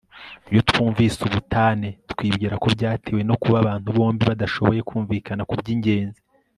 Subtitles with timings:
[0.51, 6.21] Iyo twumvise ubutane twibwira ko byatewe no kuba abantu bombi badashoboye kumvikana kubyingenzi